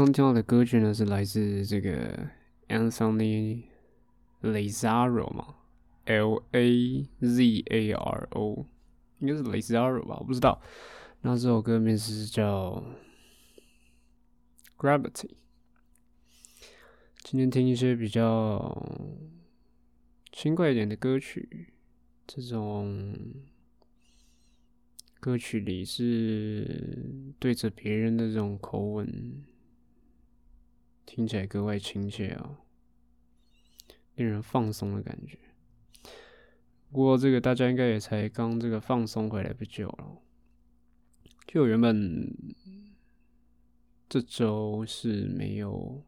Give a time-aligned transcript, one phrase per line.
[0.00, 2.30] 刚听到的歌曲呢，是来自这个
[2.68, 3.64] Anthony
[4.40, 5.56] Lazaro 嘛
[6.06, 8.66] ，L A Z A R O，
[9.18, 10.62] 应该是 Lazaro 吧，我不知道。
[11.20, 12.82] 那这首歌名字是叫
[14.78, 15.32] Gravity。
[17.18, 19.06] 今天听一些比较
[20.32, 21.74] 轻快一点的歌曲，
[22.26, 23.14] 这种
[25.20, 29.44] 歌曲里是对着别人的这种口吻。
[31.06, 32.60] 听起来格外亲切啊，
[34.14, 35.38] 令人放松的感觉。
[36.90, 40.18] 不过这个大家应该也才刚这个放松回来不久了。
[41.46, 42.32] 就原本
[44.08, 46.04] 这周是没有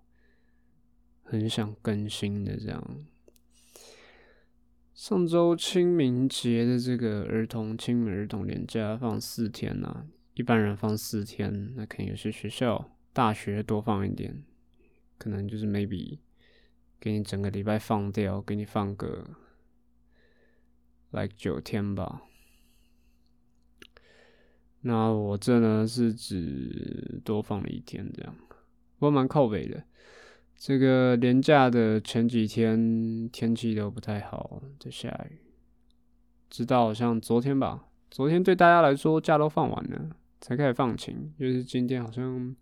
[1.23, 3.05] 很想更新的，这样。
[4.93, 14.45] 上周清明节的这个儿童清明儿童连假放四天呐，一般人放四天，那肯定有些学校大学多放一点。
[15.23, 16.19] 可能就是 maybe
[16.99, 19.25] 给你整个礼拜放掉，给你放个
[21.13, 22.23] like 九天吧。
[24.81, 28.35] 那我这呢是只多放了一天，这样，
[28.99, 29.85] 不过蛮靠北的。
[30.57, 35.39] 这个年假的前几天天气都不太好，在下雨，
[36.51, 42.57] 直到好像昨天吧，昨天对大家来说假都放完了，才开始放晴，就是今天好像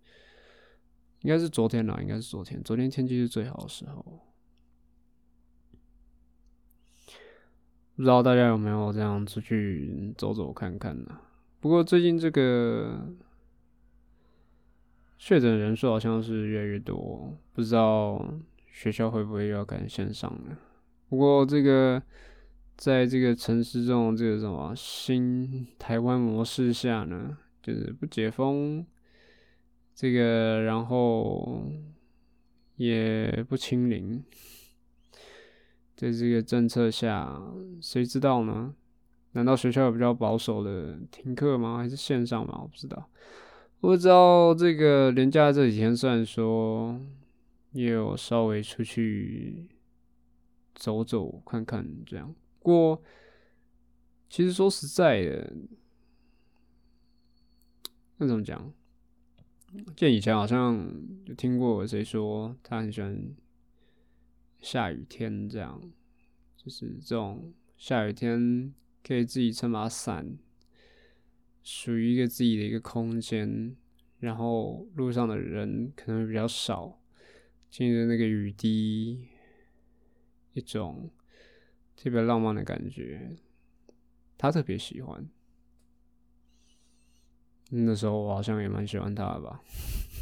[1.20, 4.04] 应该是昨天啦，应该是昨天，昨天天气是最好的时候。
[7.96, 11.18] 不知道大家有没有这样出去走走看看呢？
[11.60, 13.14] 不过最近这个
[15.18, 18.32] 确诊人数好像是越来越多，不知道
[18.72, 20.58] 学校会不会又要改线上了。
[21.10, 22.02] 不过这个
[22.78, 28.86] 在这个城市中这个什么新台湾模式下呢，就是不解封，
[30.00, 31.62] 这个然后
[32.76, 34.24] 也不清零。
[35.94, 37.38] 在这个政策下，
[37.82, 38.74] 谁知道呢？
[39.32, 41.76] 难道学校有比较保守的停课吗？
[41.76, 42.60] 还是线上吗？
[42.62, 43.10] 我不知道。
[43.80, 46.98] 我知道这个连假这几天，虽然说
[47.72, 49.68] 也有稍微出去
[50.74, 53.02] 走走看看这样，不过
[54.30, 55.52] 其实说实在的，
[58.16, 58.72] 那怎么讲？
[59.96, 60.76] 见以前好像
[61.26, 63.34] 有听过谁说他很喜欢。
[64.60, 65.80] 下雨天这样，
[66.54, 70.36] 就是这种下雨天可以自己撑把伞，
[71.62, 73.74] 属于一个自己的一个空间，
[74.18, 77.00] 然后路上的人可能会比较少，
[77.70, 79.28] 听着那个雨滴，
[80.52, 81.08] 一种
[81.96, 83.34] 特别浪漫的感觉，
[84.36, 85.26] 他特别喜欢。
[87.70, 89.60] 那时候我好像也蛮喜欢他的吧，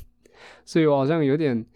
[0.64, 1.66] 所以我好像有点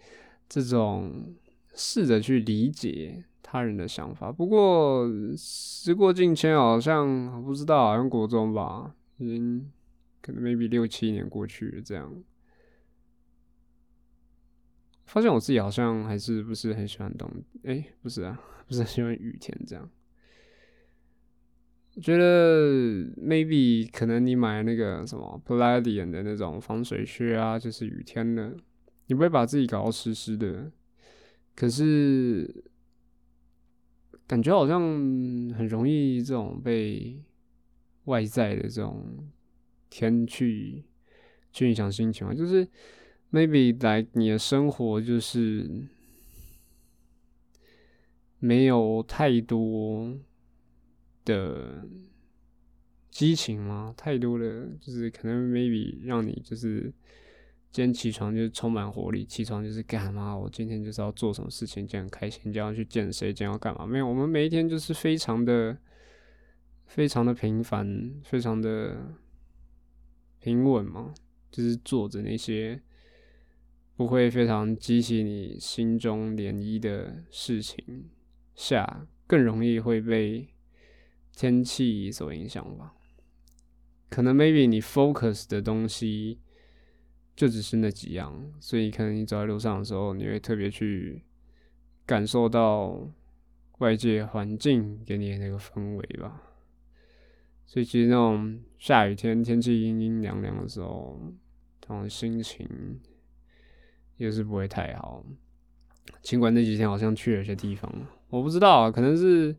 [0.47, 1.35] 这种。
[1.75, 9.71] 试着去理解他人的想法，不过时过境迁，好像不知道，好像国中吧，已经
[10.21, 12.13] 可能 maybe 六七年过去，这样，
[15.07, 17.27] 发现我自己好像还是不是很喜欢冬，
[17.63, 19.89] 哎，不是啊， 不是很喜欢雨天这样。
[21.95, 28.55] 我觉得 maybe 可能你买那个什么 Palladium 的那种防水靴啊，就是雨天的，
[29.05, 30.71] 你不会把自己搞到湿湿的。
[31.55, 32.63] 可是，
[34.25, 34.81] 感觉好像
[35.51, 37.21] 很容易这种被
[38.05, 39.29] 外在的这种
[39.91, 40.85] 天气
[41.51, 42.33] 去影响心情啊。
[42.33, 42.67] 就是
[43.31, 45.69] maybe 来你的生活就是
[48.39, 50.17] 没有太多
[51.25, 51.87] 的
[53.09, 53.93] 激情吗？
[53.97, 56.93] 太多的，就是可能 maybe 让你就是。
[57.71, 60.37] 今天起床就是充满活力，起床就是干嘛？
[60.37, 63.83] 我今天就是要做什么事情，今天很开心，就要去见谁，今天要干嘛？
[63.83, 65.75] 没有，我们每一天就是非常的、
[66.85, 69.15] 非常的平凡，非常的
[70.39, 71.15] 平稳嘛，
[71.49, 72.79] 就是做着那些
[73.95, 78.07] 不会非常激起你心中涟漪的事情
[78.53, 80.47] 下，更容易会被
[81.35, 82.93] 天气所影响吧。
[84.09, 86.39] 可能 maybe 你 focus 的东西
[87.35, 91.23] 就只是那几样，所以可能你走在路上的时候，你会特别去
[92.05, 93.11] 感受到
[93.79, 96.43] 外界环境给你的那个氛围吧。
[97.65, 101.19] 所以其实那种下雨天，天气阴阴凉凉的时候，
[101.81, 102.67] 这种心情
[104.17, 105.25] 也是不会太好。
[106.21, 107.91] 尽管那几天好像去了一些地方，
[108.29, 109.55] 我不知道，可能是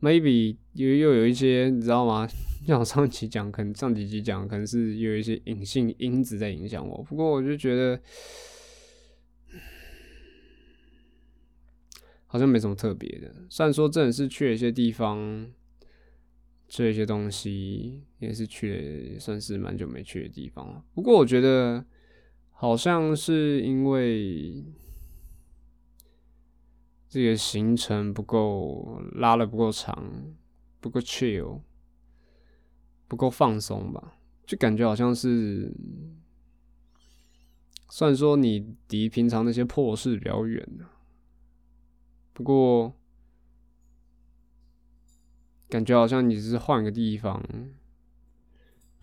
[0.00, 2.28] maybe 又又有一些你知道吗？
[2.66, 7.02] 像上期讲，可能上几集讲，可能是有一些隐性因子在影响我。
[7.02, 8.00] 不过我就觉得
[12.26, 13.32] 好像没什么特别的。
[13.48, 15.50] 虽然说真的是去了一些地方。
[16.68, 20.82] 吃了一些东西也是去了，算是蛮久没去的地方了。
[20.96, 21.84] 不过我觉得
[22.50, 24.64] 好像是因为
[27.16, 30.34] 自己的行程不够拉的不够长，
[30.82, 31.62] 不够 chill，
[33.08, 34.18] 不够放松吧？
[34.44, 35.74] 就感觉好像是，
[37.88, 40.68] 虽然说你离平常那些破事比较远
[42.34, 42.94] 不过。
[45.70, 47.42] 感觉好像你只是换个地方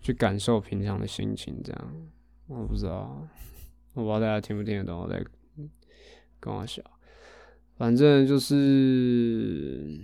[0.00, 2.10] 去感受平常的心情，这样
[2.46, 3.26] 我不知道，
[3.94, 5.20] 我不知道大家听不听得懂我在
[6.38, 6.80] 跟我笑。
[7.76, 9.98] 反正就是，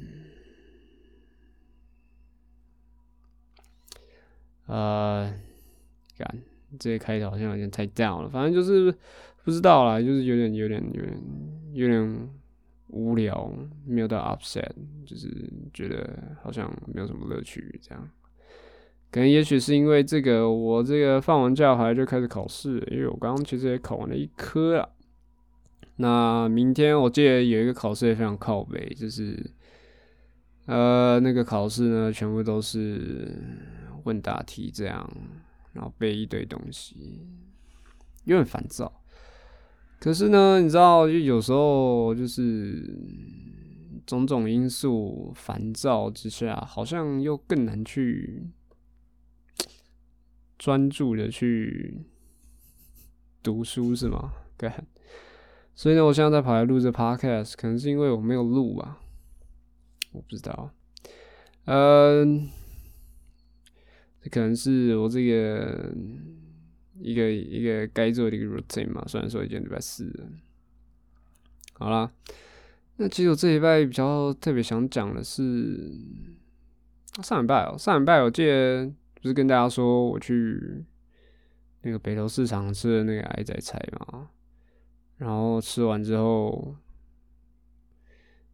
[4.67, 5.33] 呃，
[6.17, 6.39] 干
[6.79, 8.29] 这开头好像有点太 down 了。
[8.29, 8.95] 反正就是
[9.45, 11.23] 不知道啦，就是有点、有点、有点、
[11.73, 12.31] 有点。
[12.93, 13.49] 无聊，
[13.87, 14.69] 没有到 upset，
[15.07, 15.29] 就是
[15.73, 18.11] 觉得好像没有什么乐趣这样。
[19.13, 24.89] 可能也许是因为这个，我这个放完假回来就开始考试，因为我刚刚其实也考完了一科啊。
[26.03, 29.39] 那明天我记得有一个考试也非常靠背，就是
[30.65, 33.37] 呃那个考试呢，全部都是
[34.05, 35.07] 问答题这样，
[35.75, 37.21] 然后背一堆东西，
[38.25, 38.91] 有点烦躁。
[39.99, 42.83] 可是呢，你知道，就有时候就是
[44.07, 48.49] 种种因素烦躁之下，好像又更难去
[50.59, 52.01] 专注的去
[53.43, 54.33] 读书，是吗？
[54.57, 54.73] 对。
[55.75, 58.99] 所以呢，我现在在跑来录这 podcast，可能是因为我没有录吧，
[60.13, 60.71] 我不知道。
[61.65, 62.49] 嗯，
[64.23, 65.93] 这可能是我这个。
[67.03, 70.29] 一个一个该做的一个 routine 嘛，虽然说已经礼拜四了，
[71.73, 72.13] 好啦，
[72.97, 75.91] 那其实我这礼拜比较特别想讲的是
[77.23, 78.85] 上礼拜哦，上礼拜我记得
[79.15, 80.85] 不是跟大家说我去
[81.81, 84.29] 那个北投市场吃的那个矮仔菜嘛，
[85.21, 86.75] 然后吃完之后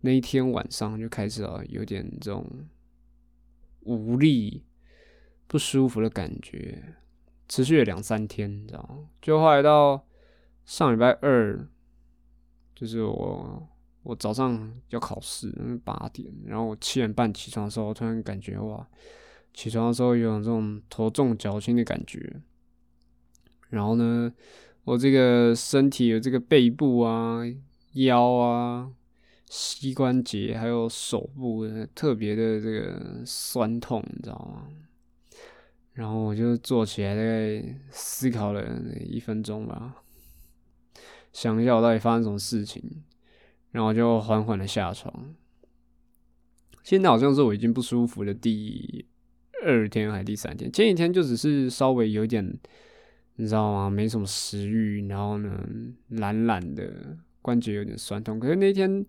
[0.01, 2.45] 那一天晚上就开始啊有点这种
[3.83, 4.65] 无力、
[5.47, 6.97] 不舒服的感觉。
[7.49, 9.09] 持续了两三天，你知道吗？
[9.23, 10.05] 就后来到
[10.65, 11.69] 上礼拜二，
[12.75, 13.69] 就是我
[14.03, 15.53] 我早上要考试，
[15.85, 18.85] 八点，然后我七点半起床的时候，突然感觉哇，
[19.55, 22.43] 起床的时候有种这种头重脚轻的感觉。
[23.69, 24.33] 然后呢，
[24.87, 27.43] 我这个身体有这个背部啊、
[27.95, 28.89] 腰啊、
[29.51, 34.69] 膝关节还有手部特别的这个酸痛，你知道吗？
[35.95, 38.65] 然后我就坐起来，大概思考了
[39.01, 39.97] 一分钟吧，
[41.33, 42.81] 想一下我到底发生什么事情，
[43.73, 45.35] 然后就缓缓的下床。
[46.85, 49.05] 现在好像是我已经不舒服的第
[49.65, 52.57] 二天还是第三天，前几天就只是稍微有点，
[53.37, 53.89] 你知道吗？
[53.89, 55.65] 没什么食欲，然后呢
[56.09, 58.39] 懒懒的，关节有点酸痛。
[58.39, 59.07] 可是那天。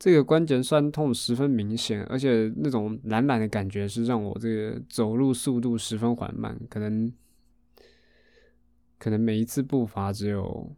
[0.00, 7.12] 这个关节酸痛十分明显，而且那种懒懒的感觉是让我这个走路速度十分缓慢，可能
[8.96, 10.72] 可能每一次步伐只有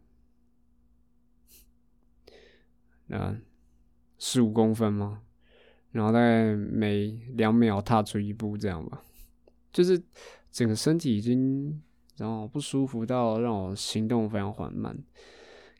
[3.09, 3.37] 啊
[4.17, 5.21] 十五公分吗？
[5.91, 9.03] 然后大概每两秒踏出一步这样吧，
[9.71, 10.01] 就是
[10.51, 11.79] 整个身体已经
[12.21, 14.95] 然后不舒服到让我行动非常缓慢。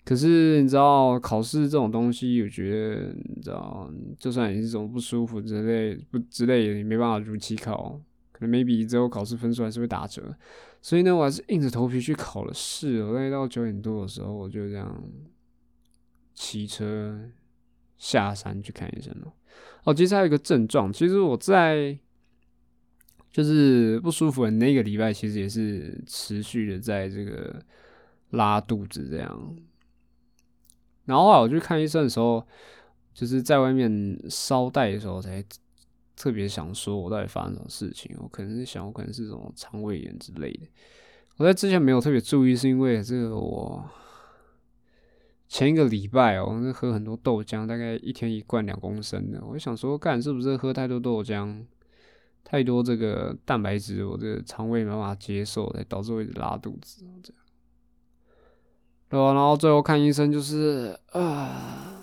[0.03, 10.35] 可是你知道考试这种东西，我觉得你知道，就算你是种不舒服之类不之类的，你没办法如期考，可能 maybe 之后考试分数还是会打折。
[10.81, 13.03] 所以呢，我还是硬着头皮去考了试。
[13.03, 15.03] 我大概到九点多的时候，我就这样
[16.33, 17.29] 骑车
[17.99, 19.31] 下山去看医生了。
[19.83, 21.95] 哦，其实还有一个症状，其实我在
[23.31, 27.63] 就是不舒服的那个礼拜，其实也是持续的在这个
[28.31, 29.55] 拉肚子这样。
[31.05, 32.45] 然后后来我去看医生的时候，
[33.13, 33.89] 就是在外面
[34.29, 35.43] 捎带的时候，才
[36.15, 38.15] 特别想说我到底发生什么事情。
[38.19, 40.67] 我可能是想，我可能是什么肠胃炎之类的。
[41.37, 43.83] 我在之前没有特别注意，是因为这个我
[45.47, 49.41] 前一个礼拜哦，喝很多豆浆，大概一天一罐两公升的。
[49.43, 51.65] 我就想说，干是不是喝太多豆浆，
[52.43, 57.41] 太多这个蛋白质，我这个肠胃没办法接受，才导致我一直拉肚子这样。
[59.09, 59.33] 对吧？
[59.33, 62.01] 然后最后看医生就是啊，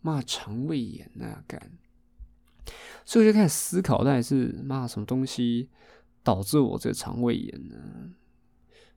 [0.00, 1.60] 骂肠胃炎啊，干。
[3.04, 5.68] 所以我就开始思考，到底是骂什么东西
[6.22, 7.76] 导致我这肠胃炎呢？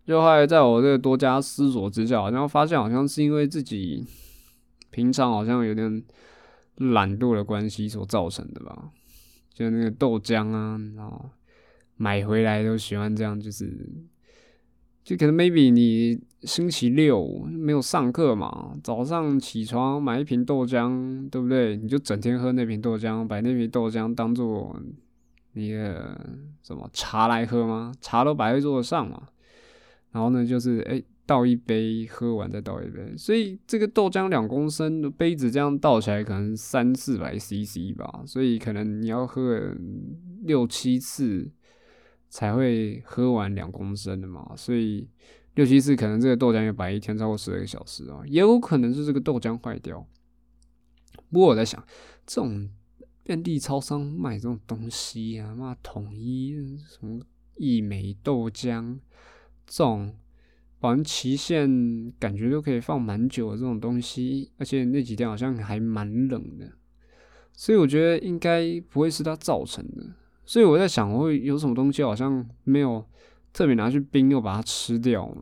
[0.05, 4.05] 就后来在我这个多加思索之下，然后发现好像是因为自己
[4.89, 6.03] 平常好像有点
[6.75, 8.91] 懒惰的关系所造成的吧。
[9.57, 11.31] 就那个豆浆啊，然后
[11.95, 13.75] 买回来都喜欢这样，就是。
[15.03, 21.77] 就可能 maybe 你星期六没有上课嘛，早上起床买一瓶豆浆，对不对？
[21.77, 24.77] 你就整天喝那瓶豆浆，把那瓶豆浆当做
[25.53, 26.19] 你的
[26.61, 27.93] 什么茶来喝吗？
[28.01, 29.29] 茶都摆在桌子上嘛。
[30.11, 33.15] 然后呢，就是哎倒一杯，喝完再倒一杯。
[33.15, 38.23] 所以这个豆浆两公升的杯子这样倒起来可能三四百 CC 吧。
[38.25, 39.75] 所以可能你要喝
[40.43, 41.51] 六七次。
[42.29, 45.07] 才会喝完两公升的嘛，所以
[45.55, 50.05] 六七次可能这个豆浆要摆一天超过十二个小时啊，也有可能是这个豆浆坏掉。
[51.31, 51.81] 不过我在想，
[52.25, 52.69] 这种
[53.23, 56.53] 遍地超商卖这种东西啊，妈统一
[56.85, 57.21] 什么
[57.55, 58.99] 一美豆浆
[59.65, 60.13] 这种
[60.79, 66.71] 保存期限感觉都可以放蛮久的这种东西，而且那几天好像还蛮冷的，
[67.53, 70.05] 所以我觉得应该不会是它造成的。
[70.45, 73.05] 所以我在想，会有什么东西好像没有
[73.51, 75.37] 特别拿去冰，又把它吃掉了。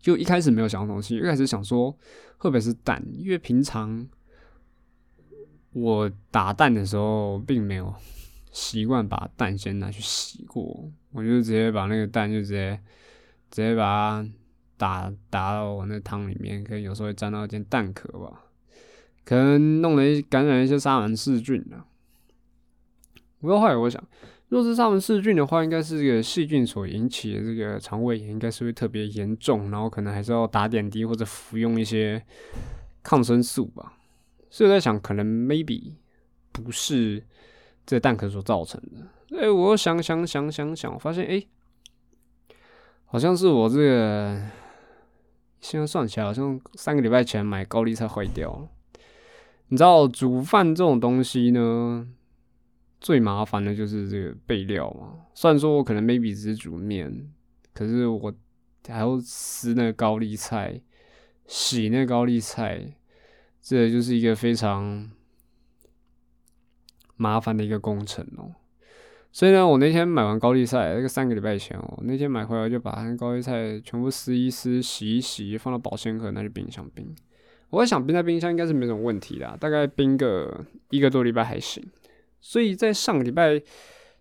[0.00, 1.90] 就一开始没有想到东西，一开始想说
[2.38, 4.06] 会不会是蛋，因为平常
[5.72, 7.94] 我打蛋的时候并没有
[8.50, 12.78] 习惯把蛋先拿去洗过，我就直接把那个蛋就直接
[13.50, 13.82] 直接把
[14.22, 14.28] 它
[14.76, 18.44] 打打到我那汤里面，可能有时候会沾到一点蛋壳吧，
[19.24, 21.84] 可能弄了一感染一些沙门氏菌了。
[23.40, 24.02] 不过后来我想，
[24.48, 32.22] 若是沙门氏菌的话，应该是这个细菌所引起的这个肠胃炎，应该是会特别严重，然后可能还是要打点滴或者服用一些
[33.02, 33.94] 抗生素吧。
[34.50, 35.92] 所以我在想，可能 maybe
[36.52, 37.22] 不是
[37.86, 39.38] 这蛋壳所造成的。
[39.38, 41.42] 哎，我想想想想想，发现哎，
[43.12, 44.40] 好像是我这个
[45.60, 48.68] 现在算起来，好像三个礼拜前买高丽菜坏掉了。
[49.66, 52.06] 你知道煮饭这种东西呢？
[53.00, 55.26] 最麻烦的就是这个备料嘛。
[55.34, 57.32] 虽然说我可能 maybe 只是煮面，
[57.74, 58.32] 可是我
[58.86, 60.80] 还要撕那个高丽菜，
[61.48, 62.94] 洗那个高丽菜，
[63.60, 65.10] 这就是一个非常
[67.16, 68.54] 麻烦的一个工程哦。
[69.32, 77.14] 所以呢，我那天买完高丽菜，那个三个礼拜前哦，那天买回来就把那高丽菜全部撕一撕、洗一洗，放到保鲜盒拿去冰箱冰。
[77.70, 81.88] 我在想冰在冰箱应该是没什么问题的，大概冰个一个多礼拜还行。
[82.40, 83.62] 所以在上个礼拜，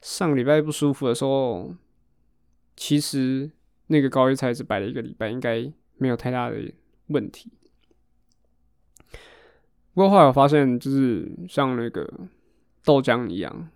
[0.02, 1.74] 上个礼拜不舒服的时候，
[2.76, 3.50] 其实
[3.88, 6.58] 那个高丽菜只摆了一个礼拜，应该没有太大的
[7.08, 7.52] 问题。
[9.96, 12.08] 不过后来我发现，就是像那个
[12.84, 13.70] 豆浆一样，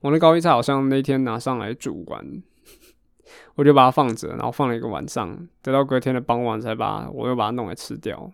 [0.00, 2.42] 我那高丽菜好像那天拿上来煮完，
[3.56, 8.32] 我就把它放着，然后放了一个晚上，等到隔天的傍晚才把我又把它弄来吃掉。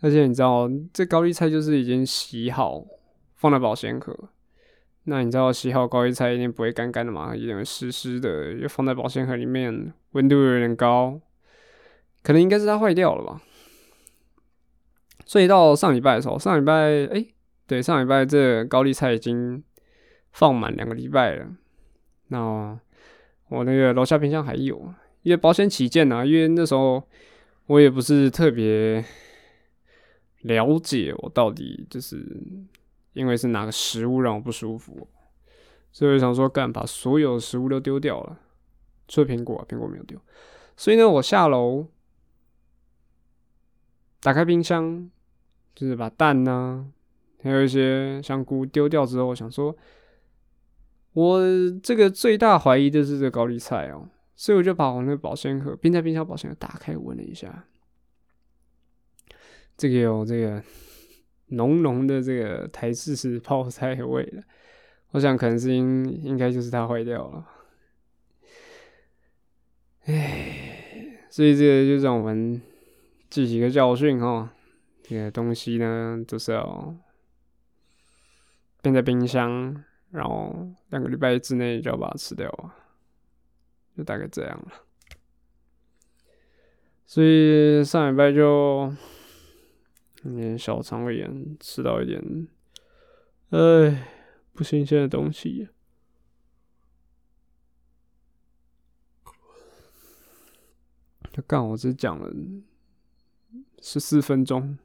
[0.00, 2.84] 而且你知道，这高丽菜就是已经洗好。
[3.36, 4.16] 放在保鲜盒，
[5.02, 8.54] 那你知道洗好高丽菜一定不会干干的嘛，一定会湿湿的。
[8.54, 11.20] 又放在保鲜盒里面，温度有点高，
[12.22, 13.42] 可能应该是它坏掉了吧。
[15.26, 17.26] 所以到上礼拜的时候，上礼拜哎，
[17.66, 19.62] 对，上礼拜这高丽菜已经
[20.34, 21.46] 放满两个礼拜了。
[22.28, 22.78] 那
[23.48, 24.76] 我那个楼下冰箱还有，
[25.22, 27.02] 因为保险起见啊，因为那时候
[27.66, 29.02] 我也不是特别
[30.42, 32.22] 了解我到底就是。
[33.14, 35.06] 因为是哪个食物让我不舒服，
[35.92, 38.40] 所以我想说，干把所有食物都丢掉了，
[39.06, 40.20] 除了苹果，苹果没有丢。
[40.76, 41.86] 所以呢，我下楼
[44.20, 45.08] 打开冰箱，
[45.76, 46.90] 就是把蛋呢，
[47.40, 49.76] 还有一些香菇丢掉之后，我想说，
[51.14, 51.40] 我
[51.82, 57.64] 这个最大怀疑就是这高丽菜哦，所以我就把我那个保鲜盒冰在冰箱保鲜盒打开闻了一下，
[59.76, 60.62] 这个有这个。
[61.48, 64.42] 浓浓的这个台式式泡菜味了，
[65.10, 67.46] 我想可能是应应该就是它坏掉了，
[70.06, 72.60] 唉，所以这个就让我们
[73.28, 74.50] 记几个教训哈。
[75.02, 76.96] 这个东西呢，就是要
[78.80, 80.54] 冰在冰箱，然后
[80.90, 82.72] 两个礼拜之内就要把它吃掉啊，
[83.96, 84.72] 就大概这样了。
[87.04, 88.94] 所以上礼拜就
[90.22, 92.48] 有点小肠胃炎，吃到一点，
[93.50, 94.08] 哎，
[94.52, 95.68] 不新鲜的东西。
[101.32, 102.32] 就刚好只讲了
[103.82, 104.78] 十四分钟，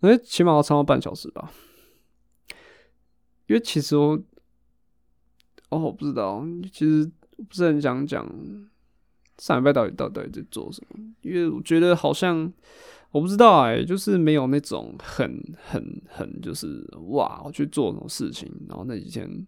[0.00, 1.52] 哎，起码要超过半小时吧。
[3.46, 4.18] 因为其实我，
[5.68, 8.26] 哦，我不知道，其实不是很想讲
[9.38, 12.52] 上礼拜到底到底在做什么，因为我觉得好像
[13.10, 19.46] 我不知道哎，就是没有那种很很很就是哇，我去做什么事情，然后那几天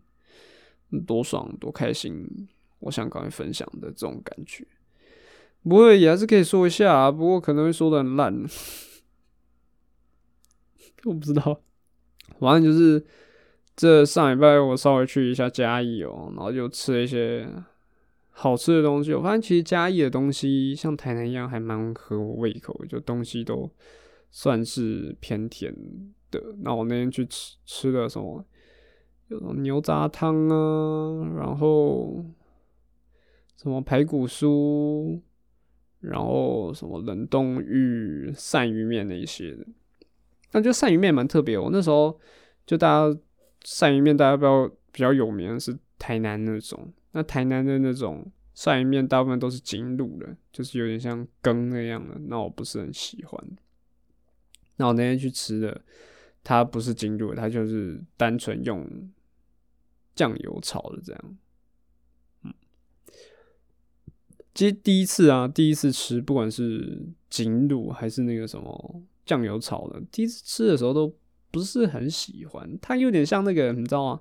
[1.07, 2.49] 多爽多开心，
[2.81, 4.67] 我想赶快分享的这种感觉。
[5.63, 8.45] 不过也还是可以说一下，不过可能会说的很烂，
[11.05, 11.61] 我不知道。
[12.39, 13.05] 反正就是
[13.77, 17.47] 这上礼拜我稍微去一下嘉义哦，然后就吃了一些
[18.31, 19.13] 好吃的东西。
[19.13, 23.71] 我发现其实嘉义的东西像台南一样，还蛮合我胃口，就东西都
[24.31, 25.75] 算是偏甜
[26.31, 26.43] 的。
[26.63, 28.45] 那我那天去吃吃了什么，
[29.29, 32.25] 有什么牛杂汤啊，然后
[33.57, 35.21] 什么排骨酥。
[36.01, 39.67] 然后什么冷冻鱼、鳝鱼面那一些的，
[40.53, 41.59] 那就鳝鱼面蛮特别。
[41.59, 42.17] 我那时候
[42.65, 43.21] 就大家
[43.67, 46.93] 鳝鱼面，大家比较比较有名的是台南那种。
[47.11, 52.17] 那台南的那种鳝鱼面，大部分都是精卤的，就是有点像羹那样的。
[52.29, 53.45] 那我不是很喜欢。
[54.77, 55.83] 那我那天去吃的，
[56.45, 59.11] 它不是精卤，它就是单纯用
[60.15, 61.37] 酱油炒的这样。
[62.45, 62.55] 嗯
[64.55, 71.13] 其实第一次啊，第一次吃，不管是锦卤还是那个什么酱油炒的，第一次吃的时候都
[71.57, 72.79] 不是很喜欢。
[72.81, 74.21] 它有点像那个，你知道吗？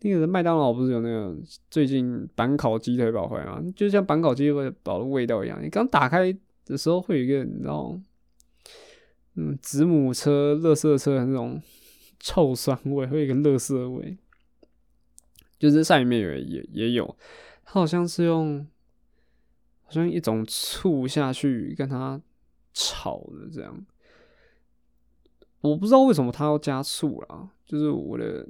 [0.00, 1.36] 那个麦当劳不是有那个
[1.70, 3.62] 最近板烤鸡腿堡回来吗？
[3.74, 5.62] 就像板烤鸡腿堡的味道一样。
[5.62, 7.98] 你刚打开的时候会有一个，你知道，
[9.34, 11.60] 嗯，子母车、乐色车的那种
[12.18, 14.16] 臭酸味，会有一个乐色味。
[15.58, 17.16] 就是上面有也也有，
[17.64, 18.66] 它好像是用。
[19.82, 22.22] 好像一种醋下去跟它
[22.72, 23.84] 炒的这样，
[25.60, 28.48] 我不知道为什么他要加醋啦，就是我的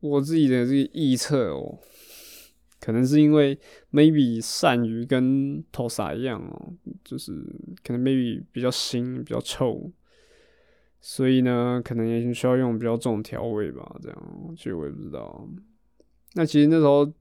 [0.00, 1.78] 我自己的这个臆测哦，
[2.80, 3.58] 可能是因为
[3.92, 6.72] maybe 鳝鱼跟 Tosa 一样哦，
[7.04, 7.32] 就是
[7.82, 9.90] 可能 maybe 比较腥比较臭，
[11.00, 15.48] 所以呢，可能也需要用比较重调味吧，这样，其实我也不知道。
[16.34, 17.12] 那其实那时候。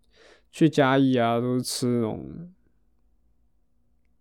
[0.55, 2.29] 去嘉义啊，都是吃那种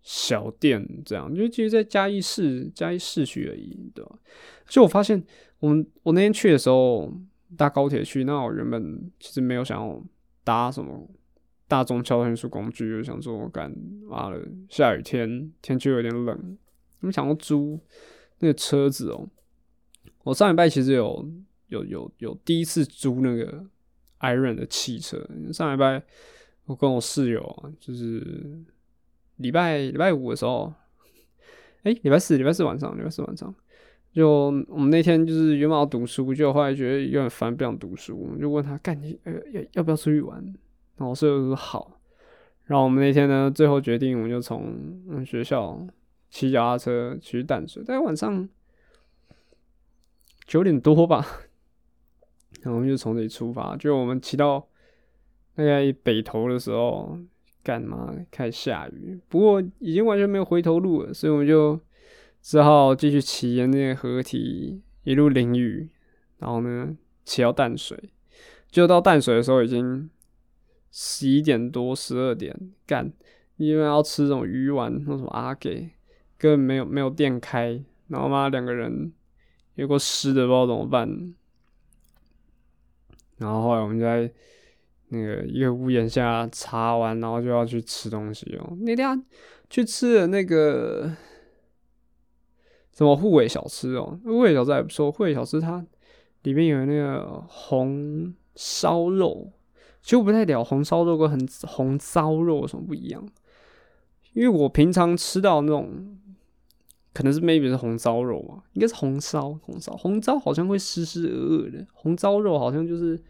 [0.03, 4.19] 小店，这样，因为其实，在嘉义市，嘉义市区而已，对吧？
[4.67, 5.23] 就我发现，
[5.61, 7.13] 我们我那天去的时候
[7.57, 10.03] 搭高铁去，那我原本其实没有想要
[10.45, 11.09] 搭什么
[11.67, 13.73] 大众交通运输工具，就想说，我干
[14.09, 16.59] 妈的，下雨天，天气有点冷，
[17.01, 17.81] 我们想要租
[18.39, 19.29] 那个车子哦。
[20.25, 21.29] 我上礼拜其实有
[21.69, 23.65] 有有有第一次租那个。
[24.25, 25.21] Iron 的汽车，
[25.53, 26.01] 上礼拜
[26.67, 28.25] 我跟我室友啊，就是
[29.37, 30.73] 礼拜礼拜五的时候，
[31.83, 33.55] 哎，礼拜四礼拜四晚上，礼拜四晚上，
[34.13, 40.43] 就我们那天就是原本要读书，就后来觉得有点烦，不想读书，就问他干你呃要要不要出去玩？
[40.97, 41.99] 然后室友说好。
[42.67, 45.85] 然后我们那天呢，最后决定，我们就从学校
[46.31, 48.49] 骑脚踏车去淡水，大概晚上
[50.47, 51.27] 九点多吧。
[52.61, 54.61] 然后我们就从这里出发，就我们骑到
[55.57, 57.19] 大概北头的时候，
[57.63, 59.21] 干嘛开始下雨？
[59.29, 61.81] 不过已经完全没有回头路了，所以我们就
[62.41, 65.89] 只好继续骑沿那个河堤一路淋雨，
[66.39, 68.11] 然后呢骑到淡水。
[68.71, 70.09] 就到淡水的时候已经
[70.91, 73.13] 十一点多、十二点，干，
[73.57, 75.91] 因为要吃这种鱼丸，那什么阿给，
[76.39, 79.13] 根本没有没有店开，然后妈两个人
[79.75, 81.35] 有个湿的，不知道怎么办。
[83.37, 84.33] 然后后来我们就在
[85.15, 88.75] 那个一个屋檐下查完，然后就要去吃东西哦。
[88.81, 89.23] 那天
[89.69, 91.15] 去吃了那个
[92.97, 95.13] 什么护卫小吃哦，护卫小吃还不错。
[95.13, 95.85] 护卫小吃它
[96.45, 99.53] 里面有那个红烧肉，
[100.03, 103.23] 其实我不太了红烧肉跟很红烧肉有什么不一样，
[104.33, 106.19] 因为我平常吃到那种
[107.13, 113.23] 可能是 maybe 是红烧肉嘛，应该是红烧红烧红烧好像会湿湿鹅鹅的，红烧肉好像就是。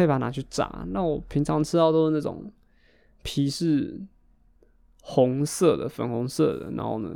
[0.00, 0.84] 可以把它拿去炸。
[0.88, 2.50] 那我平常吃到都是那种
[3.22, 4.00] 皮是
[5.02, 7.10] 红色的、粉红色的，然后呢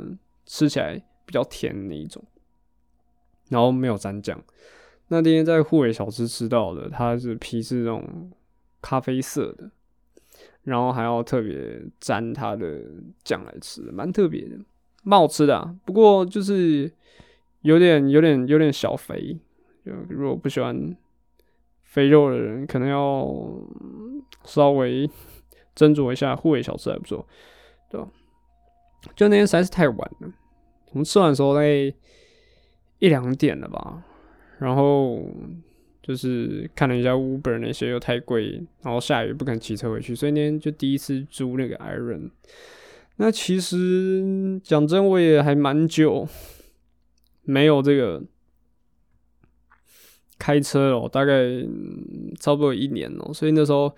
[0.45, 0.95] 吃起来
[1.25, 2.23] 比较甜的那一种，
[3.49, 4.39] 然后没有蘸酱。
[5.07, 8.31] 那天在护卫小吃吃到的，它是皮是那种
[8.81, 9.71] 咖啡色的，
[10.63, 12.81] 然后还要特别沾它的
[13.23, 14.59] 酱来吃，蛮特别的，
[15.03, 15.75] 蛮好吃的。
[15.85, 16.91] 不过就是
[17.61, 19.39] 有点、有点、有点小肥，
[19.83, 20.95] 就如果不喜欢
[21.95, 23.25] 肥肉的人，可能要
[24.43, 25.07] 稍微
[25.73, 26.35] 斟酌一下。
[26.35, 27.25] 护卫小吃还不错，
[27.89, 28.05] 对吧？
[29.15, 30.29] 就那天实在是太晚了，
[30.91, 31.69] 我们吃完的时候大概
[32.99, 34.03] 一两点了吧。
[34.59, 35.25] 然后
[36.01, 42.29] 就是看了一下 Uber 那些又太贵，然后下雨不肯骑车回去，所以那天就第一次租那个 Iron。
[43.15, 46.27] 那其实讲真，我也还蛮久
[47.43, 48.21] 没有这个
[50.37, 51.33] 开车哦，大概
[52.39, 53.93] 差不多一年了，所以那时候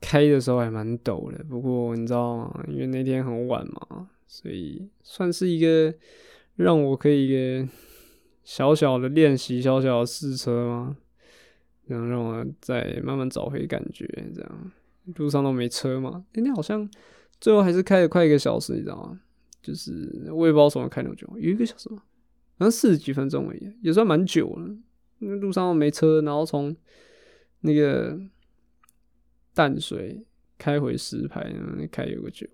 [0.00, 1.44] 开的时候还蛮抖的。
[1.44, 2.64] 不过你知道吗？
[2.68, 5.94] 因为那天很晚嘛，所以算是一个
[6.56, 7.68] 让我可以。
[8.44, 10.96] 小小的练习，小小的试车嘛，
[11.86, 14.04] 然后让我再慢慢找回感觉。
[14.34, 14.72] 这样
[15.14, 16.24] 路上都没车嘛？
[16.34, 16.90] 今天好像
[17.40, 19.20] 最后还是开了快一个小时，你知道吗？
[19.62, 22.02] 就是我也不知道怎么开那么久，有一个小时吗？
[22.58, 24.76] 好像四十几分钟而已，也算蛮久了。
[25.22, 26.76] 因为路上没车，然后从
[27.60, 28.20] 那个
[29.54, 30.26] 淡水
[30.58, 31.50] 开回石牌，
[31.90, 32.46] 开有个久，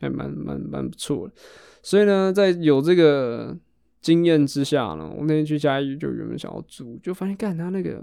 [0.00, 1.34] 还蛮蛮蛮不错的。
[1.82, 3.56] 所以呢，在有这个。
[4.02, 8.02] 经验之下呢，我那天去嘉义就原本想要租，就发现干他那个，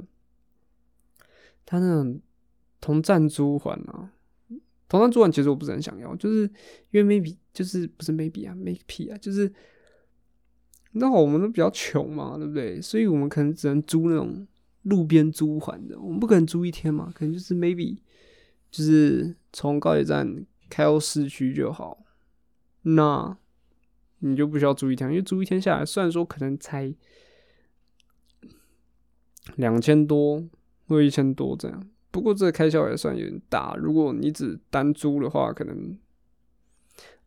[1.65, 2.21] 他那种
[2.79, 4.13] 同站租还啊，
[4.87, 6.41] 同站租还其实我不是很想要，就是
[6.91, 9.51] 因为 maybe 就是不是 maybe 啊，make p 啊，就是
[10.99, 12.81] 那我们都比较穷嘛，对不对？
[12.81, 14.47] 所以我们可能只能租那种
[14.83, 17.97] 路边租还的，我们不可能租一天嘛，可能就是 maybe
[18.71, 22.03] 就是从高铁站开到市区就好，
[22.81, 23.37] 那。
[24.19, 26.91] 你就不需要租一天，因为租一天下来，虽然说可能才
[29.57, 30.43] 两千多
[30.87, 33.75] 或一千多这样，不过这个开销也算有点大。
[33.77, 35.95] 如果你只单租的话，可能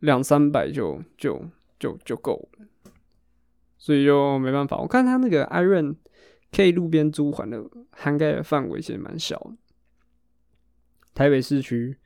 [0.00, 1.40] 两三百就就
[1.78, 2.66] 就就够了，
[3.80, 4.76] 所以就没办法。
[4.76, 5.96] 我看他那个 Iron
[6.52, 9.52] 可以路边租还的涵盖的范围其实蛮小，
[11.12, 11.96] 台北市区。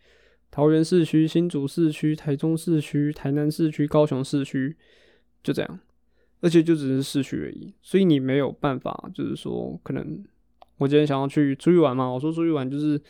[0.50, 4.76] 桃园市区、新竹市区、台中市区、台南市区、高雄市区，
[5.42, 5.80] 就这样，
[6.42, 10.24] 而且就只是市区而已，所以你没有办法，就是说，可能
[10.78, 13.02] 我今天想要去出去玩嘛，我说出去玩就是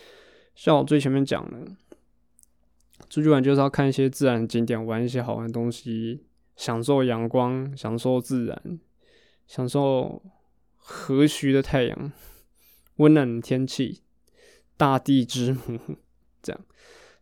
[0.55, 1.67] 像我最前面讲的，
[3.11, 6.25] 出去玩就是要看一些自然景点，玩一些好玩的东西，
[6.57, 8.79] 享受阳光，享受自然，
[9.47, 10.23] 享受
[10.77, 12.13] 和煦的太阳，
[12.97, 14.03] 温暖的天气，
[14.77, 15.79] 大地之母，
[16.43, 16.61] 这样。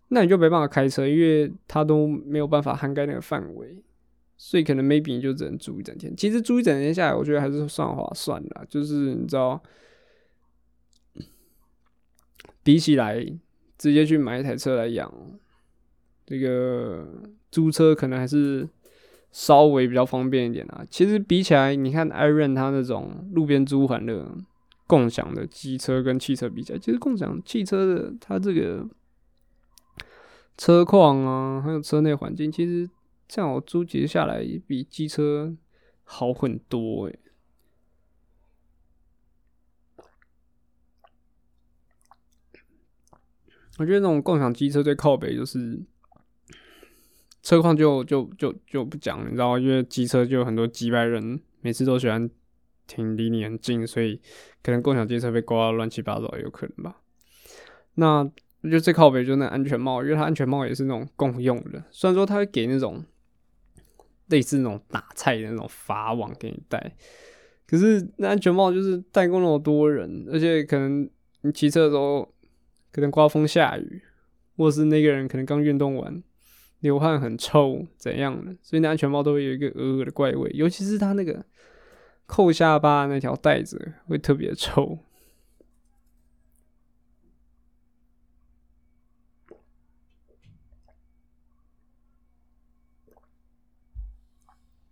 [0.09, 3.83] 那你就没办法开车，因为它都没有办法涵盖那个范围，
[4.37, 6.14] 所以可能 maybe 你就只能租一整天。
[6.14, 8.66] 其实租一整天下来，我觉得还是算划算的。
[8.68, 9.62] 就是你知道，
[12.62, 13.25] 比起来
[13.79, 15.11] 直接去买一台车来养，
[16.27, 17.09] 这个
[17.51, 18.68] 租车可能还是
[19.33, 20.87] 稍微比较方便一点啊。
[20.88, 24.29] 其实比起来，你看 Iron 它那种路边租还的
[24.87, 28.88] 共享的机车跟汽车比起来，其实共享汽车的它这个。
[30.55, 32.88] 车况啊，还有车内环境，其实
[33.27, 35.57] 这样我租其实下来比机车
[36.05, 37.18] 好很多诶。
[43.79, 45.81] 我觉得那种共享机车最靠北就是
[47.42, 52.28] 车况就就就就不讲，你知道因为机车就有很多几百人，每次都喜欢
[52.87, 54.20] 停离你很近，所以
[54.62, 57.00] 可能共享机车被刮到乱七八糟有可能吧。
[57.94, 58.31] 那。
[58.64, 61.83] 我觉得最靠北就是那安全帽，因为它安全帽也是那种共用的。
[61.90, 63.05] 虽然说它会给那种
[64.28, 66.94] 类似那种打菜的那种法网给你戴，
[67.66, 72.33] 可是那安全帽就是戴过那么多人，而且可能你骑车的时候
[72.92, 74.00] 可能刮风下雨，
[74.57, 76.22] 或是那个人可能刚运动完
[76.83, 81.47] 流汗很臭怎样的，所以那安全帽都会有一个鹅鹅的怪味，尤其是它那个
[82.27, 84.99] 扣下巴那条带子会特别臭。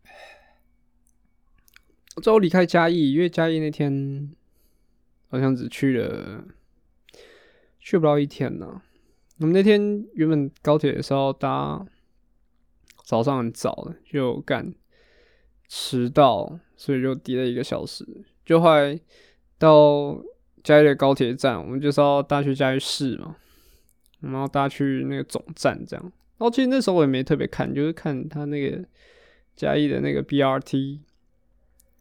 [2.22, 4.30] 最后离开嘉义，因为嘉义那天
[5.28, 6.44] 好像只去了
[7.80, 8.80] 去不到一天呢。
[9.40, 11.82] 我们那天原本高铁是要搭
[13.04, 14.74] 早上很早的，就赶
[15.66, 18.06] 迟到，所以就低了一个小时。
[18.44, 19.00] 就后来
[19.56, 20.22] 到
[20.62, 23.36] 嘉义的高铁站，我们就是要搭去嘉义市嘛，
[24.20, 26.04] 然后搭去那个总站这样。
[26.04, 28.84] 然后其实那时候我也没特别看，就是看他那个
[29.56, 31.00] 嘉义的那个 BRT，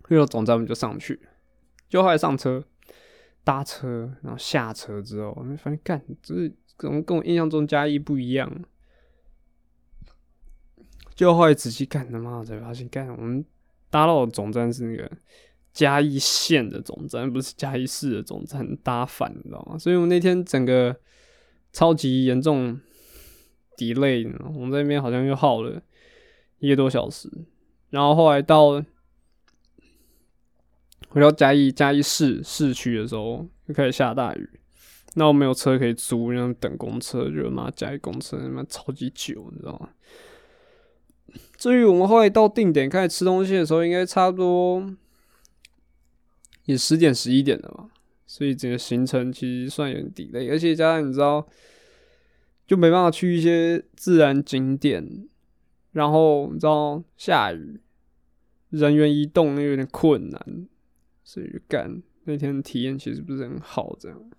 [0.09, 1.21] 遇到总站我们就上去，
[1.87, 2.65] 就后来上车
[3.45, 8.49] 搭车，然后下车之后，我们发现干，就是可能跟我印象中嘉义不一样。
[11.13, 13.43] 就后来仔细看，他妈才发现，干我们
[13.89, 15.11] 搭到的总站是那个
[15.73, 19.77] 嘉义县的总站，不是嘉义市的总站，搭反，你知道吗？
[19.77, 20.95] 所以我们那天整个
[21.73, 22.79] 超级严重
[23.75, 25.81] delay，我们在那边好像又耗了
[26.59, 27.29] 一个多小时，
[27.89, 28.81] 然后后来到
[31.09, 34.49] 回到嘉义嘉义市市区的时候，就开始下大雨，
[35.15, 39.89] 那我没有车可以租，然后等公车，就妈加一公车他妈超级久，你知道吗？
[41.57, 44.89] 至于我们后来到定点开始吃东西的时候，应该差不多
[46.65, 47.89] 也十点十一点了吧，
[48.25, 51.47] 所以整个行程其实算有点 delay，而且加上你知道，
[52.65, 55.27] 就没办法去一些自然景点，
[55.91, 57.79] 然后你知道下雨，
[58.69, 60.67] 人员移动又有点困难，
[61.23, 64.31] 所以就干那天体验其实不是很好，这样。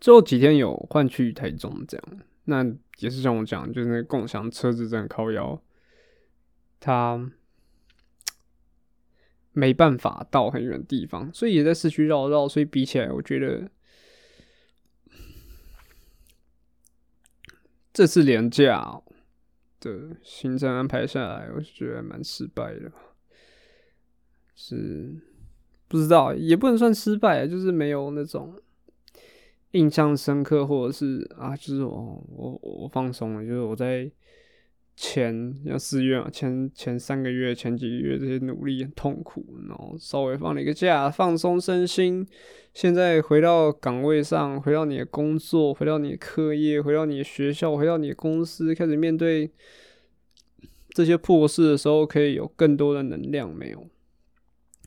[0.00, 2.64] 最后几天有换去台中，这样，那
[2.98, 5.60] 也是像我讲，就是那共享车子真的靠腰，
[6.78, 7.30] 他
[9.52, 13.68] 没办法到很远地方，所以也在市区绕绕，所以比起来，我觉得
[17.92, 19.02] 这次廉价
[19.80, 22.92] 的行程安排下来，我是觉得蛮失败的，
[24.54, 25.20] 是
[25.88, 28.62] 不知道，也不能算失败，就是没有那种。
[29.72, 34.10] 印象深刻，或者是啊，就是我我我放松了，就是我在
[34.96, 42.26] 前像四月啊，前前三个月、前几个月这些努力很痛苦，然后稍微放了一个假，放松身心。
[42.72, 49.50] 现在回到岗位上，回到你的工作，回到你的课业，回到你的学校，回到你的公司，开始面对
[50.90, 53.86] 这些破事的时候，可以有更多的能量没有？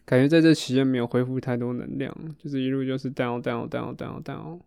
[0.04, 4.60] 感觉在这期间没有恢复太多能量，就是一路就是 down down down down down。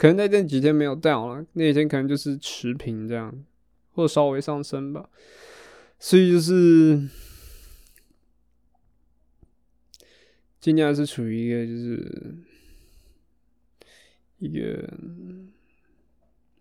[0.00, 3.44] 可能那天几天没有掉了，那几天可能就是持平这样，
[3.92, 5.10] 或稍微上升吧。
[5.98, 7.06] 所以就是
[10.58, 12.34] 今年是处于一个就是
[14.38, 14.90] 一个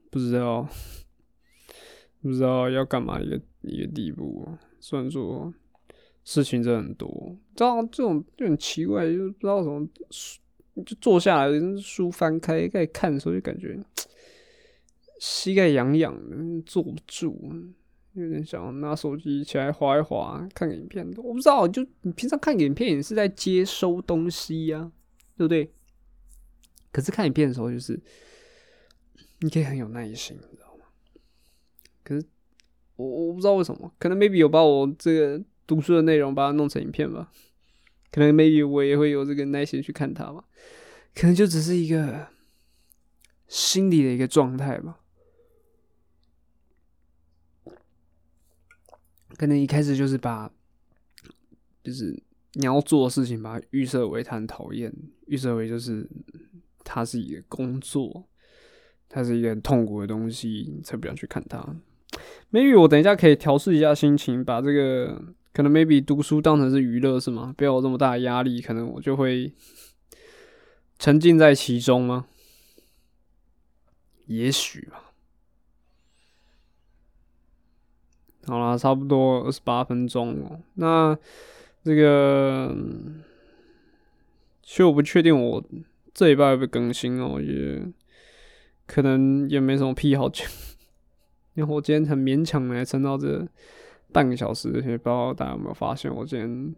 [0.10, 0.68] 不知道
[2.22, 4.50] 不知道要干嘛一个一个地步。
[4.82, 5.54] 虽然说
[6.26, 9.88] 事情真的很多，知道这种就很奇怪，就是不知道什么。
[10.84, 13.80] 就坐下来，书翻开开始看的时候，就感觉
[15.20, 17.38] 膝盖痒痒的，坐不住，
[18.14, 21.06] 有点想拿手机起来划一划，看影片。
[21.18, 24.92] 我不知道，就你平常看影片也是在接收东西呀，
[25.38, 25.72] 对不对？
[26.92, 28.00] 可是看影片的时候，就是
[29.42, 30.86] 你可以很有耐心，你知道吗？
[32.04, 32.26] 可是
[32.96, 37.32] 我我不知道为什么，可能 maybe 有把我这个读书的内容把它弄成影片吧。
[38.12, 40.44] 可能 maybe 我也会有这个耐心去看他吧，
[41.14, 42.28] 可能就只是一个
[43.48, 45.00] 心理的一个状态吧。
[49.38, 50.52] 可能一开始就是把，
[51.84, 52.22] 就是
[52.54, 54.92] 你要做的事情，把它预设为他很讨厌，
[55.28, 56.10] 预设为就是
[56.84, 58.28] 他是一个工作，
[59.08, 61.64] 他是一个很痛苦的东西，才不想去看他。
[62.52, 65.36] maybe 我等一下可以调试一下心情，把这个。
[65.52, 67.54] 可能 maybe 读书当成是娱乐是吗？
[67.58, 69.52] 不要有这么大的压力，可能我就会
[70.98, 72.28] 沉浸在其中吗？
[74.28, 75.06] 也许吧。
[78.46, 80.60] 好了，差不多二十八分钟哦。
[80.76, 81.18] 那
[81.84, 82.76] 这个，
[84.62, 85.64] 其实我不确定我
[86.14, 87.82] 这一拜会不会更新哦，也
[88.86, 90.48] 可能也没什么癖好讲，
[91.56, 93.48] 因为我今天很勉强来撑到这。
[94.12, 96.76] 半个小时，也不知道大家有没有发现，我今天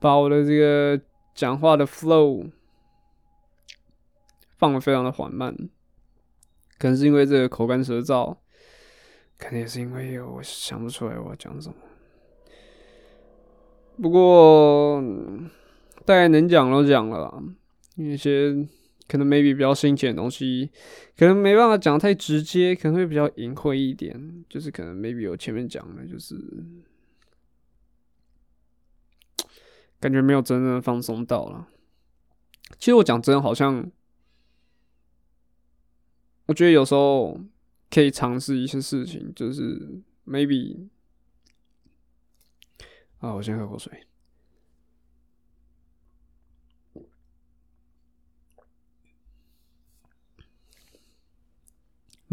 [0.00, 1.00] 把我的这个
[1.34, 2.50] 讲话的 flow
[4.58, 5.54] 放的非常的缓慢，
[6.78, 8.36] 可能是因为这个口干舌燥，
[9.38, 11.74] 可能也是因为我想不出来我要讲什么。
[14.02, 15.02] 不过
[16.04, 17.42] 大概能讲都讲了，
[17.96, 18.66] 一些。
[19.06, 20.70] 可能 maybe 比较新鲜的东西，
[21.16, 24.44] 可能没办法讲太直接，可能会比较隐晦一点。
[24.48, 26.34] 就是可能 maybe 我前面讲的，就是
[30.00, 31.68] 感觉没有真正的放松到了。
[32.78, 33.90] 其实我讲真的，好像
[36.46, 37.40] 我觉得有时候
[37.90, 40.88] 可以尝试一些事情，就是 maybe
[43.18, 44.06] 啊，我先喝口水。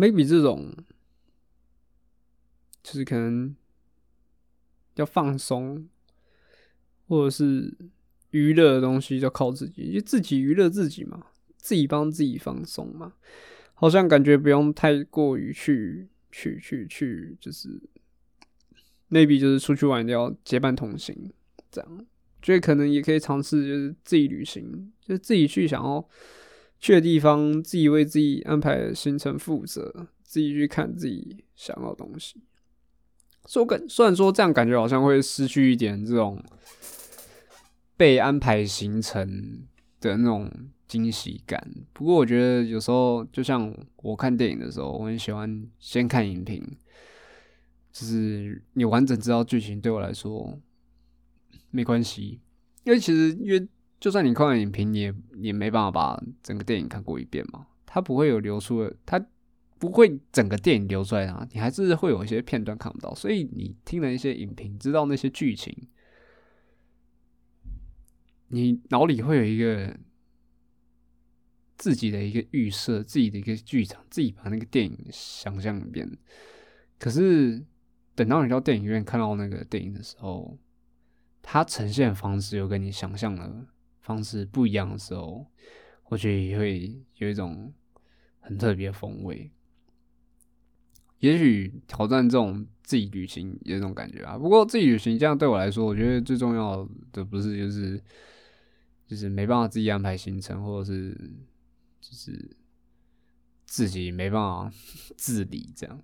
[0.01, 0.73] Maybe 这种
[2.81, 3.55] 就是可能
[4.95, 5.87] 要放松，
[7.07, 7.71] 或者是
[8.31, 13.13] 娱乐的东西，就靠自己，就自己娱乐自己嘛，自己帮自己放松嘛。
[13.75, 17.69] 好像感觉不用太过于去去去去，就是
[19.11, 21.31] maybe 就是出去玩要结伴同行，
[21.69, 22.05] 这样，
[22.41, 26.03] 觉得可能也可以尝试，就是自己旅行，就自己去想要
[26.81, 32.41] 去的地方，自己为自己安排行程负责，自己去看自己想要的东西。
[33.45, 36.43] 说感虽然说这样感觉好像会失去一点这种
[37.95, 39.63] 被安排行程
[40.01, 40.51] 的那种。
[40.91, 41.73] 惊喜感。
[41.93, 46.61] 不过我觉得有时候，就像我看电影的时候，我很喜欢先看影评，
[47.93, 50.59] 就是你完整知道剧情，对我来说
[51.69, 52.41] 没关系。
[52.83, 53.65] 因为其实，因为
[54.01, 57.67] 就算你看完影评，你也也没办法把整个电影看过一遍嘛。
[57.85, 59.25] 它不会有流出的，它
[59.79, 63.15] 不会整个电影流出来啊，你还是会有一些片段看不到。
[63.15, 65.73] 所以你听了一些影评，知道那些剧情，
[68.49, 69.95] 你脑里会有一个。
[71.77, 76.07] 自己的一个预设，自己的一个剧场，自己把那个电影想象一遍。
[76.99, 77.65] 可是
[78.13, 80.59] 等到你到电影院看到那个电影的时候，
[81.41, 83.65] 它呈现方式又跟你想象的
[84.01, 85.47] 方式不一样的时候，
[86.09, 87.73] 我觉得也会有一种
[88.39, 89.49] 很特别风味。
[91.19, 94.37] 也许挑战这种自己旅行有这种感觉啊。
[94.37, 98.03] 不过自己旅行这样对我来说，我觉得最重要的不是就是
[99.07, 101.17] 就是没办法自己安排行程，或者是。
[102.03, 102.57] 就是
[103.67, 104.73] 自己没办法
[105.15, 106.01] 自理，这样，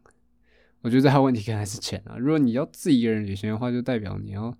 [0.81, 2.15] 我觉得这还问题可能还是钱啊。
[2.19, 4.55] 如果你要自己一个人旅行的话，就代表你要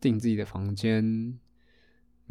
[0.00, 1.38] 订自己的房间；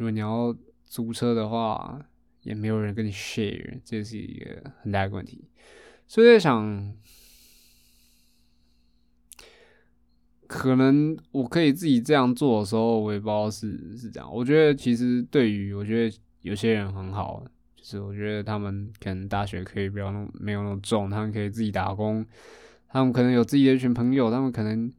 [0.02, 0.52] 如果你要
[0.84, 2.04] 租车的话，
[2.42, 5.44] 也没有人跟你 share，这是一个很大的问题。
[6.08, 6.92] 所以在想，
[10.48, 14.28] 可能我可以自己这样做的时候，我也不知道是是这样。
[14.34, 17.44] 我觉得其实对于我觉得有些人很好。
[17.76, 22.26] 就是我觉得他们可能大学可以不要那么没有那么重，他们可以自己打工，
[22.88, 24.92] 他们可能有自己的一群朋友，他们可能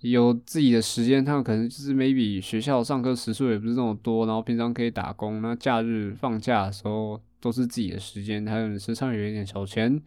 [0.00, 10.00] 有自己的时间，他们可能就是 maybe 学校上课时数也不是那么多，然后平常可以打工，那假日放假的时候都是自己的时间，还有身上有一点小钱，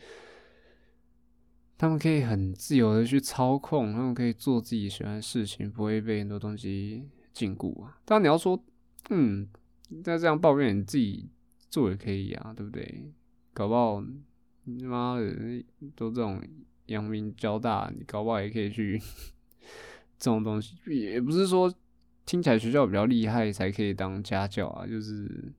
[1.77, 7.97] 他们可以很自由的去操控，他们可以做自己喜欢的事情，不会被很多东西禁锢啊。
[8.05, 8.63] 当然你要说，
[9.09, 9.47] 嗯，
[10.05, 11.29] 那这样抱怨你自己。
[11.69, 13.11] 做也可以啊，对不对？
[13.51, 14.03] 搞不好
[14.65, 15.25] 你妈的
[15.95, 16.39] 都这种
[16.85, 19.01] 阳明交大，你搞不好也可以去
[20.23, 20.75] 这种东西。
[20.85, 21.73] 也不是说
[22.25, 25.51] 听起来学校比较厉害才可以当家教啊，就是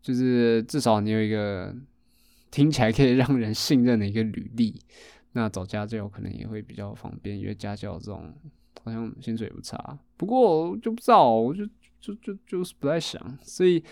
[0.00, 1.74] 就是至少你有一个
[2.50, 4.80] 听起来可以让人信任的一个履历，
[5.32, 8.34] 那找家教可能也会比较方便，因为家教这种
[8.82, 9.98] 好像薪水也不差。
[10.16, 11.66] 不过就不知道，我就
[12.00, 13.84] 就就就是不太想，所以。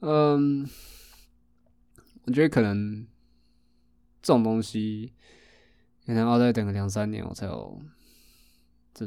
[0.00, 0.64] 嗯，
[2.22, 3.04] 我觉得可能
[4.22, 5.12] 这种东西
[6.06, 7.82] 可能要再等个两三年，我才有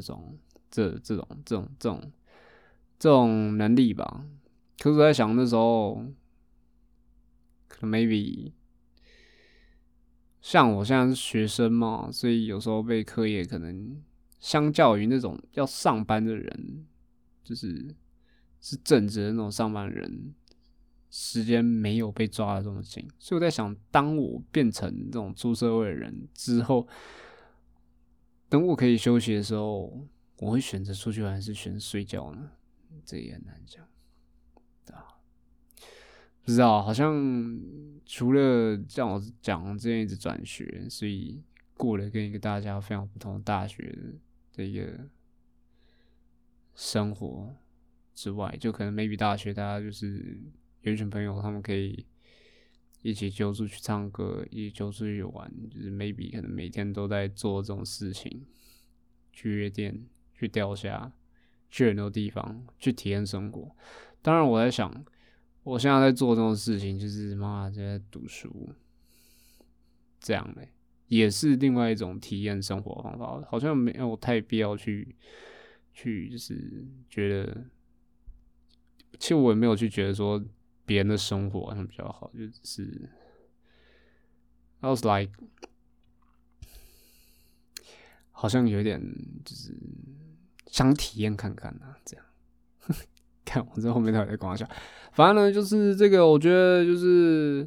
[0.00, 0.38] 种
[0.70, 2.12] 这这种这种这种
[2.98, 4.24] 这种能力吧。
[4.78, 6.04] 可是我在想那时候，
[7.68, 8.52] 可能 maybe
[10.40, 14.02] 像我现在是学生嘛，所以有时候备课业可能
[14.40, 16.86] 相较于那种要上班的人，
[17.44, 17.94] 就是
[18.60, 20.34] 是正职的那种上班人。
[21.14, 26.88] 时间没有被抓的这么紧，所以我在想，当我变成这种出社会的人之后，
[28.52, 30.06] 等我可以休息的时候，
[30.40, 32.50] 我会选择出去玩还是选睡觉呢？
[33.02, 33.82] 这也很难讲，
[34.84, 35.18] 对吧？
[36.44, 37.58] 不知道，好像
[38.04, 41.42] 除了像我讲这样一直转学，所以
[41.78, 43.96] 过了跟一个大家非常不同的大学
[44.52, 45.08] 的一个
[46.74, 47.56] 生活
[48.14, 50.38] 之外，就可能 maybe 大学大家就是。
[50.82, 52.04] 有一群朋友，他们可以
[53.02, 58.46] 一起揪出去唱歌，一起揪出去玩，就是 maybe 可能每天都在做这种事情，
[59.32, 61.12] 去夜店，去钓虾，
[61.68, 63.74] 去很多地方，去体验生活。
[64.22, 65.04] 当然，我在想，
[65.64, 68.70] 我现在在做这种事情，就是妈在读书，
[70.20, 70.68] 这样嘞，
[71.08, 73.42] 也是另外一种体验生活方法。
[73.50, 75.16] 好像没有太必要去，
[75.92, 77.64] 去就是觉得，
[79.18, 80.40] 其实我也没有去觉得说。
[80.92, 83.08] 别人的生活好像比较好，就是
[84.80, 85.32] ，I was like，
[88.30, 89.00] 好像有点
[89.42, 89.74] 就是
[90.66, 92.26] 想体验看看啊，这样。
[93.42, 94.68] 看我这后面到底在搞笑，
[95.14, 97.66] 反正呢，就是这个，我觉得就是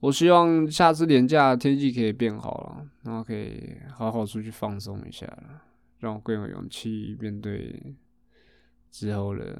[0.00, 5.62] 我希望下次年假天气可以变好了，然后可以好好出去放松一下了，
[6.00, 7.94] 让我更有勇气面对
[8.90, 9.56] 之后的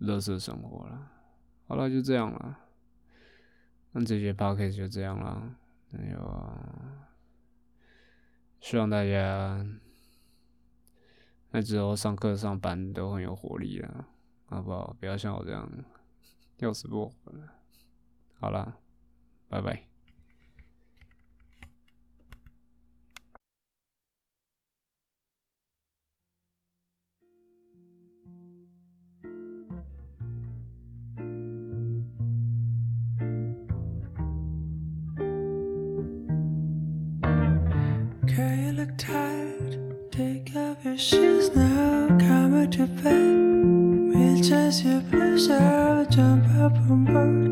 [0.00, 1.12] 乐色生活了。
[1.66, 2.58] 好了，就这样了，
[3.92, 5.56] 那这节 p o d a 就这样了。
[5.92, 6.58] 哎呦，
[8.60, 9.66] 希望大家
[11.50, 14.08] 那之后上课上班都很有活力了，
[14.46, 14.96] 好不好？
[14.98, 15.68] 不要像我这样
[16.58, 17.48] 要死不活的。
[18.40, 18.78] 好了。
[19.48, 19.93] 拜拜。
[38.98, 39.78] Tired.
[40.10, 42.08] Take off your shoes now.
[42.18, 44.14] Come to bed.
[44.14, 46.06] We'll just your pleasure.
[46.10, 47.43] Jump up and board.